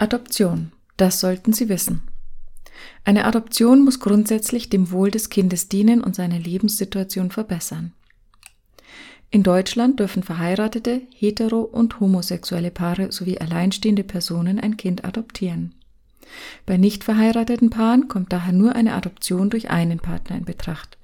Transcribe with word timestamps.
Adoption. 0.00 0.72
Das 0.96 1.20
sollten 1.20 1.52
Sie 1.52 1.68
wissen. 1.68 2.00
Eine 3.04 3.26
Adoption 3.26 3.84
muss 3.84 4.00
grundsätzlich 4.00 4.70
dem 4.70 4.92
Wohl 4.92 5.10
des 5.10 5.28
Kindes 5.28 5.68
dienen 5.68 6.02
und 6.02 6.16
seine 6.16 6.38
Lebenssituation 6.38 7.30
verbessern. 7.30 7.92
In 9.30 9.42
Deutschland 9.42 10.00
dürfen 10.00 10.22
verheiratete, 10.22 11.02
hetero- 11.14 11.68
und 11.70 12.00
homosexuelle 12.00 12.70
Paare 12.70 13.12
sowie 13.12 13.36
alleinstehende 13.40 14.02
Personen 14.02 14.58
ein 14.58 14.78
Kind 14.78 15.04
adoptieren. 15.04 15.74
Bei 16.64 16.78
nicht 16.78 17.04
verheirateten 17.04 17.68
Paaren 17.68 18.08
kommt 18.08 18.32
daher 18.32 18.54
nur 18.54 18.74
eine 18.74 18.94
Adoption 18.94 19.50
durch 19.50 19.68
einen 19.68 19.98
Partner 19.98 20.38
in 20.38 20.46
Betracht. 20.46 20.96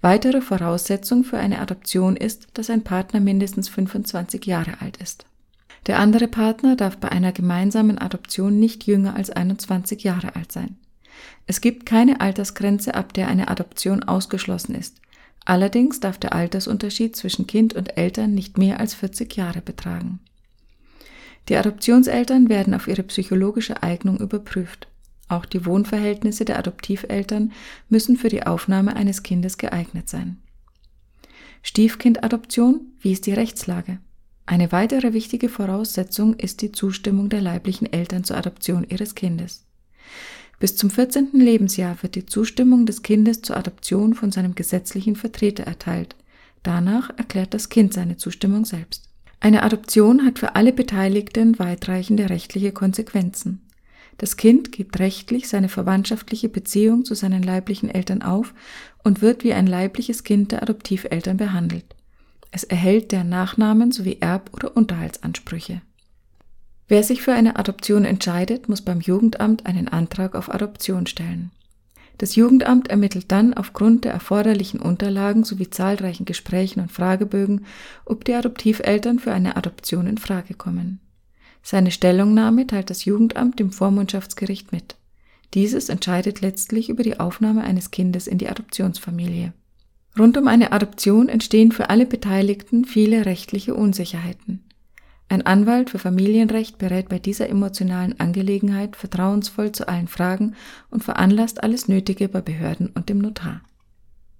Weitere 0.00 0.40
Voraussetzung 0.40 1.22
für 1.22 1.38
eine 1.38 1.60
Adoption 1.60 2.16
ist, 2.16 2.48
dass 2.54 2.68
ein 2.68 2.82
Partner 2.82 3.20
mindestens 3.20 3.68
25 3.68 4.44
Jahre 4.44 4.80
alt 4.80 4.96
ist. 4.96 5.24
Der 5.86 5.98
andere 5.98 6.28
Partner 6.28 6.76
darf 6.76 6.96
bei 6.96 7.10
einer 7.10 7.32
gemeinsamen 7.32 7.98
Adoption 7.98 8.58
nicht 8.58 8.86
jünger 8.86 9.16
als 9.16 9.30
21 9.30 10.02
Jahre 10.02 10.34
alt 10.34 10.50
sein. 10.50 10.76
Es 11.46 11.60
gibt 11.60 11.84
keine 11.84 12.20
Altersgrenze, 12.20 12.94
ab 12.94 13.12
der 13.12 13.28
eine 13.28 13.48
Adoption 13.48 14.02
ausgeschlossen 14.02 14.74
ist. 14.74 15.00
Allerdings 15.44 16.00
darf 16.00 16.18
der 16.18 16.32
Altersunterschied 16.32 17.14
zwischen 17.14 17.46
Kind 17.46 17.74
und 17.74 17.98
Eltern 17.98 18.34
nicht 18.34 18.56
mehr 18.56 18.80
als 18.80 18.94
40 18.94 19.36
Jahre 19.36 19.60
betragen. 19.60 20.20
Die 21.50 21.56
Adoptionseltern 21.56 22.48
werden 22.48 22.72
auf 22.72 22.88
ihre 22.88 23.02
psychologische 23.02 23.82
Eignung 23.82 24.18
überprüft. 24.18 24.88
Auch 25.28 25.44
die 25.44 25.66
Wohnverhältnisse 25.66 26.46
der 26.46 26.58
Adoptiveltern 26.58 27.52
müssen 27.90 28.16
für 28.16 28.30
die 28.30 28.46
Aufnahme 28.46 28.96
eines 28.96 29.22
Kindes 29.22 29.58
geeignet 29.58 30.08
sein. 30.08 30.38
Stiefkindadoption, 31.62 32.92
wie 33.00 33.12
ist 33.12 33.26
die 33.26 33.32
Rechtslage? 33.32 33.98
Eine 34.46 34.72
weitere 34.72 35.14
wichtige 35.14 35.48
Voraussetzung 35.48 36.34
ist 36.34 36.60
die 36.60 36.70
Zustimmung 36.70 37.30
der 37.30 37.40
leiblichen 37.40 37.90
Eltern 37.90 38.24
zur 38.24 38.36
Adoption 38.36 38.86
ihres 38.88 39.14
Kindes. 39.14 39.64
Bis 40.60 40.76
zum 40.76 40.90
14. 40.90 41.30
Lebensjahr 41.32 42.02
wird 42.02 42.14
die 42.14 42.26
Zustimmung 42.26 42.86
des 42.86 43.02
Kindes 43.02 43.42
zur 43.42 43.56
Adoption 43.56 44.14
von 44.14 44.32
seinem 44.32 44.54
gesetzlichen 44.54 45.16
Vertreter 45.16 45.64
erteilt. 45.64 46.14
Danach 46.62 47.10
erklärt 47.16 47.54
das 47.54 47.68
Kind 47.68 47.94
seine 47.94 48.16
Zustimmung 48.16 48.64
selbst. 48.64 49.08
Eine 49.40 49.62
Adoption 49.62 50.24
hat 50.24 50.38
für 50.38 50.54
alle 50.56 50.72
Beteiligten 50.72 51.58
weitreichende 51.58 52.30
rechtliche 52.30 52.72
Konsequenzen. 52.72 53.60
Das 54.18 54.36
Kind 54.36 54.72
gibt 54.72 54.98
rechtlich 55.00 55.48
seine 55.48 55.68
verwandtschaftliche 55.68 56.48
Beziehung 56.48 57.04
zu 57.04 57.14
seinen 57.14 57.42
leiblichen 57.42 57.90
Eltern 57.90 58.22
auf 58.22 58.54
und 59.02 59.22
wird 59.22 59.42
wie 59.42 59.52
ein 59.52 59.66
leibliches 59.66 60.22
Kind 60.22 60.52
der 60.52 60.62
Adoptiveltern 60.62 61.36
behandelt. 61.36 61.84
Es 62.54 62.62
erhält 62.62 63.10
deren 63.10 63.30
Nachnamen 63.30 63.90
sowie 63.90 64.18
Erb- 64.20 64.54
oder 64.54 64.76
Unterhaltsansprüche. 64.76 65.82
Wer 66.86 67.02
sich 67.02 67.20
für 67.20 67.32
eine 67.32 67.56
Adoption 67.56 68.04
entscheidet, 68.04 68.68
muss 68.68 68.80
beim 68.80 69.00
Jugendamt 69.00 69.66
einen 69.66 69.88
Antrag 69.88 70.36
auf 70.36 70.54
Adoption 70.54 71.08
stellen. 71.08 71.50
Das 72.18 72.36
Jugendamt 72.36 72.90
ermittelt 72.90 73.32
dann 73.32 73.54
aufgrund 73.54 74.04
der 74.04 74.12
erforderlichen 74.12 74.78
Unterlagen 74.78 75.42
sowie 75.42 75.68
zahlreichen 75.68 76.26
Gesprächen 76.26 76.78
und 76.78 76.92
Fragebögen, 76.92 77.66
ob 78.04 78.24
die 78.24 78.34
Adoptiveltern 78.34 79.18
für 79.18 79.32
eine 79.32 79.56
Adoption 79.56 80.06
in 80.06 80.18
Frage 80.18 80.54
kommen. 80.54 81.00
Seine 81.60 81.90
Stellungnahme 81.90 82.68
teilt 82.68 82.88
das 82.88 83.04
Jugendamt 83.04 83.58
dem 83.58 83.72
Vormundschaftsgericht 83.72 84.70
mit. 84.70 84.94
Dieses 85.54 85.88
entscheidet 85.88 86.40
letztlich 86.40 86.88
über 86.88 87.02
die 87.02 87.18
Aufnahme 87.18 87.64
eines 87.64 87.90
Kindes 87.90 88.28
in 88.28 88.38
die 88.38 88.48
Adoptionsfamilie. 88.48 89.52
Rund 90.18 90.36
um 90.36 90.46
eine 90.46 90.72
Adoption 90.72 91.28
entstehen 91.28 91.72
für 91.72 91.90
alle 91.90 92.06
Beteiligten 92.06 92.84
viele 92.84 93.26
rechtliche 93.26 93.74
Unsicherheiten. 93.74 94.64
Ein 95.28 95.42
Anwalt 95.42 95.90
für 95.90 95.98
Familienrecht 95.98 96.78
berät 96.78 97.08
bei 97.08 97.18
dieser 97.18 97.48
emotionalen 97.48 98.20
Angelegenheit 98.20 98.94
vertrauensvoll 98.94 99.72
zu 99.72 99.88
allen 99.88 100.06
Fragen 100.06 100.54
und 100.90 101.02
veranlasst 101.02 101.62
alles 101.62 101.88
Nötige 101.88 102.28
bei 102.28 102.40
Behörden 102.40 102.90
und 102.94 103.08
dem 103.08 103.18
Notar. 103.18 103.62